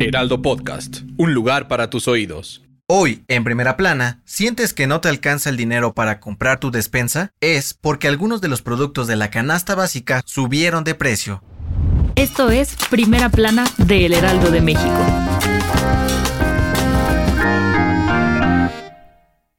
Heraldo 0.00 0.42
Podcast, 0.42 0.98
un 1.16 1.34
lugar 1.34 1.66
para 1.66 1.90
tus 1.90 2.06
oídos. 2.06 2.62
Hoy, 2.86 3.24
en 3.26 3.42
primera 3.42 3.76
plana, 3.76 4.22
¿sientes 4.24 4.72
que 4.72 4.86
no 4.86 5.00
te 5.00 5.08
alcanza 5.08 5.50
el 5.50 5.56
dinero 5.56 5.92
para 5.92 6.20
comprar 6.20 6.60
tu 6.60 6.70
despensa? 6.70 7.32
Es 7.40 7.74
porque 7.74 8.06
algunos 8.06 8.40
de 8.40 8.46
los 8.46 8.62
productos 8.62 9.08
de 9.08 9.16
la 9.16 9.30
canasta 9.30 9.74
básica 9.74 10.22
subieron 10.24 10.84
de 10.84 10.94
precio. 10.94 11.42
Esto 12.14 12.48
es 12.48 12.76
Primera 12.90 13.28
Plana 13.28 13.64
de 13.76 14.06
El 14.06 14.14
Heraldo 14.14 14.52
de 14.52 14.60
México. 14.60 15.04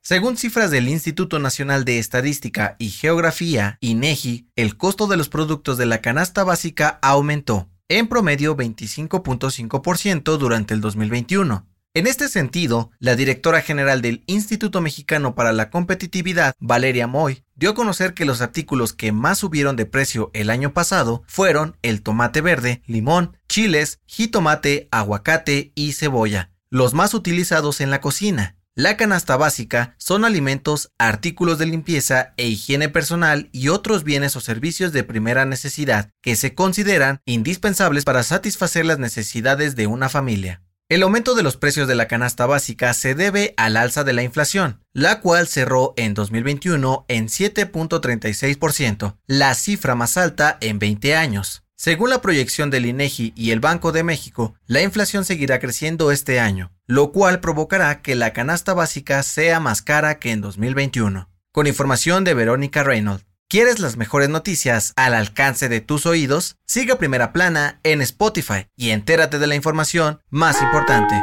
Según 0.00 0.36
cifras 0.36 0.70
del 0.70 0.88
Instituto 0.88 1.40
Nacional 1.40 1.84
de 1.84 1.98
Estadística 1.98 2.76
y 2.78 2.90
Geografía, 2.90 3.76
INEGI, 3.80 4.46
el 4.54 4.76
costo 4.76 5.08
de 5.08 5.16
los 5.16 5.28
productos 5.28 5.78
de 5.78 5.86
la 5.86 6.00
canasta 6.00 6.44
básica 6.44 7.00
aumentó, 7.02 7.68
en 7.88 8.06
promedio 8.08 8.56
25.5% 8.56 10.36
durante 10.36 10.74
el 10.74 10.80
2021. 10.80 11.66
En 11.94 12.06
este 12.06 12.28
sentido, 12.28 12.90
la 12.98 13.16
directora 13.16 13.62
general 13.62 14.02
del 14.02 14.22
Instituto 14.26 14.80
Mexicano 14.80 15.34
para 15.34 15.52
la 15.52 15.70
Competitividad, 15.70 16.54
Valeria 16.60 17.06
Moy, 17.06 17.44
dio 17.56 17.70
a 17.70 17.74
conocer 17.74 18.12
que 18.12 18.26
los 18.26 18.42
artículos 18.42 18.92
que 18.92 19.10
más 19.10 19.38
subieron 19.38 19.74
de 19.74 19.86
precio 19.86 20.30
el 20.34 20.50
año 20.50 20.74
pasado 20.74 21.22
fueron 21.26 21.76
el 21.82 22.02
tomate 22.02 22.42
verde, 22.42 22.82
limón, 22.86 23.36
chiles, 23.48 24.00
jitomate, 24.06 24.88
aguacate 24.90 25.72
y 25.74 25.92
cebolla, 25.92 26.52
los 26.68 26.92
más 26.92 27.14
utilizados 27.14 27.80
en 27.80 27.90
la 27.90 28.02
cocina. 28.02 28.57
La 28.78 28.96
canasta 28.96 29.36
básica 29.36 29.96
son 29.98 30.24
alimentos, 30.24 30.92
artículos 30.98 31.58
de 31.58 31.66
limpieza 31.66 32.32
e 32.36 32.46
higiene 32.46 32.88
personal 32.88 33.48
y 33.50 33.70
otros 33.70 34.04
bienes 34.04 34.36
o 34.36 34.40
servicios 34.40 34.92
de 34.92 35.02
primera 35.02 35.44
necesidad 35.44 36.12
que 36.22 36.36
se 36.36 36.54
consideran 36.54 37.20
indispensables 37.24 38.04
para 38.04 38.22
satisfacer 38.22 38.86
las 38.86 39.00
necesidades 39.00 39.74
de 39.74 39.88
una 39.88 40.08
familia. 40.08 40.62
El 40.88 41.02
aumento 41.02 41.34
de 41.34 41.42
los 41.42 41.56
precios 41.56 41.88
de 41.88 41.96
la 41.96 42.06
canasta 42.06 42.46
básica 42.46 42.94
se 42.94 43.16
debe 43.16 43.52
al 43.56 43.76
alza 43.76 44.04
de 44.04 44.12
la 44.12 44.22
inflación, 44.22 44.80
la 44.92 45.22
cual 45.22 45.48
cerró 45.48 45.92
en 45.96 46.14
2021 46.14 47.04
en 47.08 47.26
7.36%, 47.26 49.16
la 49.26 49.56
cifra 49.56 49.96
más 49.96 50.16
alta 50.16 50.56
en 50.60 50.78
20 50.78 51.16
años. 51.16 51.64
Según 51.80 52.10
la 52.10 52.20
proyección 52.20 52.70
del 52.70 52.86
INEGI 52.86 53.32
y 53.36 53.52
el 53.52 53.60
Banco 53.60 53.92
de 53.92 54.02
México, 54.02 54.56
la 54.66 54.82
inflación 54.82 55.24
seguirá 55.24 55.60
creciendo 55.60 56.10
este 56.10 56.40
año, 56.40 56.72
lo 56.86 57.12
cual 57.12 57.38
provocará 57.38 58.02
que 58.02 58.16
la 58.16 58.32
canasta 58.32 58.74
básica 58.74 59.22
sea 59.22 59.60
más 59.60 59.80
cara 59.80 60.18
que 60.18 60.32
en 60.32 60.40
2021. 60.40 61.30
Con 61.52 61.68
información 61.68 62.24
de 62.24 62.34
Verónica 62.34 62.82
Reynolds. 62.82 63.24
¿Quieres 63.48 63.78
las 63.78 63.96
mejores 63.96 64.28
noticias 64.28 64.92
al 64.96 65.14
alcance 65.14 65.68
de 65.68 65.80
tus 65.80 66.04
oídos? 66.04 66.56
Siga 66.66 66.98
Primera 66.98 67.32
Plana 67.32 67.78
en 67.84 68.02
Spotify 68.02 68.66
y 68.76 68.90
entérate 68.90 69.38
de 69.38 69.46
la 69.46 69.54
información 69.54 70.20
más 70.30 70.60
importante. 70.60 71.14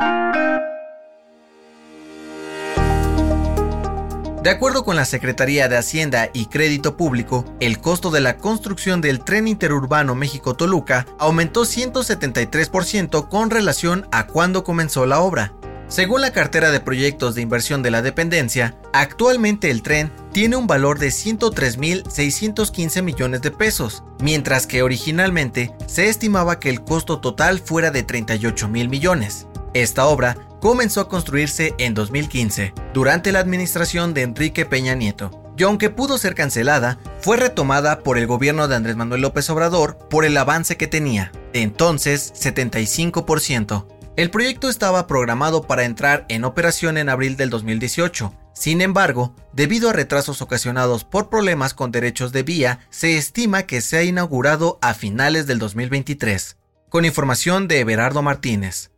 De 4.45 4.51
acuerdo 4.51 4.85
con 4.85 4.95
la 4.95 5.05
Secretaría 5.05 5.67
de 5.67 5.75
Hacienda 5.75 6.29
y 6.31 6.45
Crédito 6.45 6.95
Público, 6.95 7.45
el 7.59 7.79
costo 7.79 8.11
de 8.11 8.21
la 8.21 8.37
construcción 8.37 9.01
del 9.01 9.23
tren 9.23 9.47
interurbano 9.47 10.13
México-Toluca 10.13 11.07
aumentó 11.17 11.63
173% 11.63 13.27
con 13.27 13.49
relación 13.49 14.07
a 14.11 14.27
cuando 14.27 14.63
comenzó 14.63 15.07
la 15.07 15.19
obra. 15.21 15.55
Según 15.87 16.21
la 16.21 16.31
cartera 16.31 16.69
de 16.69 16.79
proyectos 16.79 17.33
de 17.33 17.41
inversión 17.41 17.81
de 17.81 17.89
la 17.89 18.03
dependencia, 18.03 18.77
actualmente 18.93 19.71
el 19.71 19.81
tren 19.81 20.11
tiene 20.31 20.57
un 20.57 20.67
valor 20.67 20.99
de 20.99 21.07
103.615 21.07 23.01
millones 23.01 23.41
de 23.41 23.49
pesos, 23.49 24.03
mientras 24.21 24.67
que 24.67 24.83
originalmente 24.83 25.73
se 25.87 26.07
estimaba 26.07 26.59
que 26.59 26.69
el 26.69 26.83
costo 26.83 27.19
total 27.19 27.61
fuera 27.61 27.89
de 27.89 28.03
38 28.03 28.67
mil 28.67 28.89
millones. 28.89 29.47
Esta 29.73 30.05
obra 30.05 30.37
comenzó 30.65 31.01
a 31.01 31.07
construirse 31.07 31.75
en 31.77 31.93
2015, 31.93 32.73
durante 32.91 33.31
la 33.31 33.37
administración 33.37 34.15
de 34.15 34.23
Enrique 34.23 34.65
Peña 34.65 34.95
Nieto, 34.95 35.53
y 35.55 35.61
aunque 35.61 35.91
pudo 35.91 36.17
ser 36.17 36.33
cancelada, 36.33 36.97
fue 37.21 37.37
retomada 37.37 37.99
por 37.99 38.17
el 38.17 38.25
gobierno 38.25 38.67
de 38.67 38.75
Andrés 38.75 38.95
Manuel 38.95 39.21
López 39.21 39.47
Obrador 39.51 39.99
por 40.09 40.25
el 40.25 40.35
avance 40.35 40.75
que 40.75 40.87
tenía, 40.87 41.31
entonces 41.53 42.33
75%. 42.33 43.85
El 44.15 44.31
proyecto 44.31 44.67
estaba 44.67 45.05
programado 45.05 45.67
para 45.67 45.85
entrar 45.85 46.25
en 46.29 46.43
operación 46.45 46.97
en 46.97 47.09
abril 47.09 47.37
del 47.37 47.51
2018. 47.51 48.33
Sin 48.55 48.81
embargo, 48.81 49.35
debido 49.53 49.91
a 49.91 49.93
retrasos 49.93 50.41
ocasionados 50.41 51.03
por 51.03 51.29
problemas 51.29 51.75
con 51.75 51.91
derechos 51.91 52.31
de 52.31 52.41
vía, 52.41 52.79
se 52.89 53.17
estima 53.17 53.67
que 53.67 53.81
se 53.81 53.97
ha 53.97 54.03
inaugurado 54.03 54.79
a 54.81 54.95
finales 54.95 55.45
del 55.45 55.59
2023. 55.59 56.57
Con 56.89 57.05
información 57.05 57.67
de 57.67 57.81
Everardo 57.81 58.23
Martínez. 58.23 58.89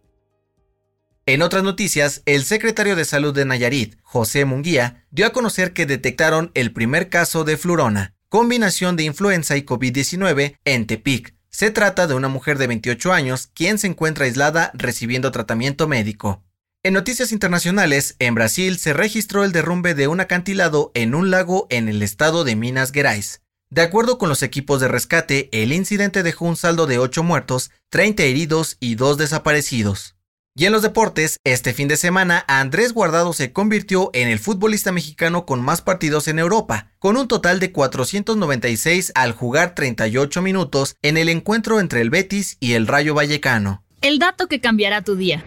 En 1.28 1.42
otras 1.42 1.62
noticias, 1.62 2.22
el 2.26 2.46
secretario 2.46 2.96
de 2.96 3.04
Salud 3.04 3.34
de 3.36 3.44
Nayarit, 3.44 3.98
José 4.02 4.46
Munguía, 4.46 5.06
dio 5.12 5.26
a 5.26 5.32
conocer 5.32 5.74
que 5.74 5.86
detectaron 5.86 6.52
el 6.54 6.72
primer 6.72 7.10
caso 7.10 7.44
de 7.44 7.58
flurona, 7.58 8.16
combinación 8.30 8.96
de 8.96 9.04
influenza 9.04 9.58
y 9.58 9.64
COVID-19 9.64 10.56
en 10.64 10.88
Tepic, 10.88 11.36
se 11.50 11.70
trata 11.70 12.08
de 12.08 12.14
una 12.14 12.30
mujer 12.30 12.58
de 12.58 12.68
28 12.68 13.12
años 13.12 13.50
quien 13.54 13.78
se 13.78 13.88
encuentra 13.88 14.24
aislada 14.24 14.72
recibiendo 14.74 15.30
tratamiento 15.34 15.86
médico. 15.86 16.46
En 16.82 16.94
noticias 16.94 17.34
internacionales, 17.34 18.16
en 18.20 18.34
Brasil 18.34 18.78
se 18.78 18.94
registró 18.94 19.44
el 19.44 19.52
derrumbe 19.52 19.96
de 19.96 20.08
un 20.08 20.22
acantilado 20.22 20.92
en 20.94 21.14
un 21.14 21.30
lago 21.30 21.68
en 21.70 21.90
el 21.90 22.04
estado 22.04 22.46
de 22.46 22.56
Minas 22.56 22.94
Gerais. 22.94 23.42
De 23.70 23.82
acuerdo 23.82 24.18
con 24.18 24.30
los 24.30 24.44
equipos 24.44 24.80
de 24.80 24.88
rescate, 24.88 25.50
el 25.52 25.74
incidente 25.74 26.24
dejó 26.24 26.46
un 26.46 26.56
saldo 26.56 26.88
de 26.88 27.00
8 27.00 27.22
muertos, 27.22 27.72
30 27.90 28.24
heridos 28.24 28.78
y 28.80 28.96
2 28.96 29.18
desaparecidos. 29.18 30.17
Y 30.60 30.66
en 30.66 30.72
los 30.72 30.82
deportes, 30.82 31.40
este 31.44 31.72
fin 31.72 31.88
de 31.88 31.98
semana 31.98 32.44
Andrés 32.48 32.92
Guardado 32.92 33.32
se 33.32 33.54
convirtió 33.54 34.10
en 34.14 34.28
el 34.28 34.40
futbolista 34.40 34.92
mexicano 34.92 35.46
con 35.46 35.62
más 35.62 35.84
partidos 35.84 36.28
en 36.28 36.40
Europa, 36.40 36.88
con 36.98 37.16
un 37.16 37.28
total 37.28 37.60
de 37.60 37.72
496 37.72 39.12
al 39.14 39.34
jugar 39.34 39.76
38 39.76 40.42
minutos 40.42 40.96
en 41.04 41.18
el 41.18 41.30
encuentro 41.30 41.80
entre 41.80 42.02
el 42.02 42.10
Betis 42.10 42.58
y 42.60 42.74
el 42.74 42.88
Rayo 42.88 43.14
Vallecano. 43.14 43.84
El 44.02 44.18
dato 44.18 44.48
que 44.48 44.60
cambiará 44.60 45.04
tu 45.04 45.16
día. 45.16 45.46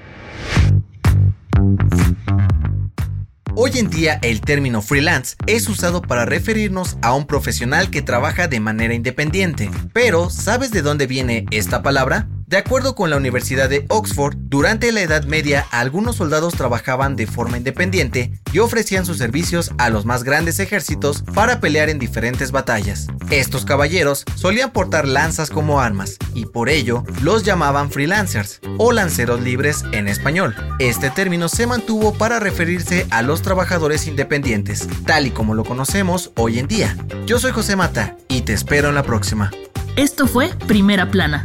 Hoy 3.56 3.72
en 3.78 3.91
día 3.91 4.21
el 4.22 4.41
término 4.42 4.81
freelance 4.81 5.34
es 5.48 5.69
usado 5.69 6.03
para 6.03 6.25
referirnos 6.25 6.98
a 7.03 7.15
un 7.15 7.27
profesional 7.27 7.91
que 7.91 8.00
trabaja 8.00 8.47
de 8.47 8.60
manera 8.60 8.94
independiente. 8.94 9.72
Pero, 9.92 10.31
¿sabes 10.31 10.71
de 10.71 10.82
dónde 10.82 11.09
viene 11.09 11.47
esta 11.50 11.82
palabra? 11.82 12.28
De 12.50 12.56
acuerdo 12.56 12.97
con 12.97 13.11
la 13.11 13.16
Universidad 13.16 13.69
de 13.69 13.87
Oxford, 13.91 14.34
durante 14.37 14.91
la 14.91 15.03
Edad 15.03 15.22
Media 15.22 15.69
algunos 15.71 16.16
soldados 16.16 16.55
trabajaban 16.55 17.15
de 17.15 17.28
forma 17.28 17.56
independiente 17.56 18.33
y 18.53 18.59
ofrecían 18.59 19.06
sus 19.06 19.19
servicios 19.19 19.71
a 19.78 19.88
los 19.88 20.05
más 20.05 20.25
grandes 20.25 20.59
ejércitos 20.59 21.22
para 21.33 21.60
pelear 21.60 21.91
en 21.91 22.00
diferentes 22.00 22.50
batallas. 22.50 23.06
Estos 23.31 23.65
caballeros 23.65 24.25
solían 24.34 24.72
portar 24.72 25.06
lanzas 25.06 25.49
como 25.49 25.81
armas 25.81 26.16
y 26.34 26.47
por 26.47 26.69
ello 26.69 27.05
los 27.22 27.45
llamaban 27.45 27.89
freelancers 27.92 28.59
o 28.78 28.91
lanceros 28.91 29.41
libres 29.41 29.84
en 29.92 30.09
español. 30.09 30.57
Este 30.80 31.09
término 31.10 31.48
se 31.48 31.69
mantuvo 31.69 32.15
para 32.15 32.41
referirse 32.41 33.07
a 33.10 33.22
los 33.22 33.42
trabajadores 33.42 34.09
independientes, 34.09 34.89
tal 35.07 35.28
y 35.28 35.30
como 35.30 35.54
lo 35.54 35.63
conocemos 35.63 36.33
hoy 36.34 36.59
en 36.59 36.66
día. 36.66 36.97
Yo 37.27 37.39
soy 37.39 37.53
José 37.53 37.77
Mata 37.77 38.16
y 38.27 38.41
te 38.41 38.54
espero 38.54 38.89
en 38.89 38.97
la 38.97 39.04
próxima. 39.04 39.53
Esto 39.97 40.27
fue 40.27 40.48
Primera 40.66 41.10
Plana, 41.10 41.45